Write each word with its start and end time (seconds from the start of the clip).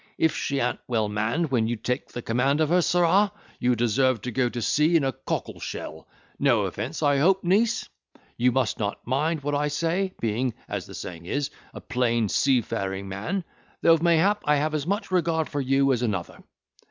If 0.17 0.35
she 0.35 0.59
an't 0.59 0.79
well 0.87 1.07
manned 1.07 1.51
when 1.51 1.67
you 1.67 1.75
take 1.75 2.07
the 2.07 2.23
command 2.23 2.59
of 2.59 2.69
her, 2.69 2.81
sirrah, 2.81 3.31
you 3.59 3.75
deserve 3.75 4.19
to 4.21 4.31
go 4.31 4.49
to 4.49 4.59
sea 4.59 4.95
in 4.95 5.03
a 5.03 5.11
cockle 5.11 5.59
shell. 5.59 6.07
No 6.39 6.61
offence, 6.61 7.03
I 7.03 7.19
hope, 7.19 7.43
niece! 7.43 7.87
you 8.35 8.51
must 8.51 8.79
not 8.79 9.05
mind 9.05 9.43
what 9.43 9.53
I 9.53 9.67
say, 9.67 10.15
being 10.19 10.55
(as 10.67 10.87
the 10.87 10.95
saying 10.95 11.27
is) 11.27 11.51
a 11.71 11.81
plain 11.81 12.29
seafaring 12.29 13.09
man, 13.09 13.43
though 13.83 13.97
mayhap 13.97 14.41
I 14.45 14.55
have 14.55 14.73
as 14.73 14.87
much 14.87 15.11
regard 15.11 15.47
for 15.47 15.61
you 15.61 15.93
as 15.93 16.01
another." 16.01 16.39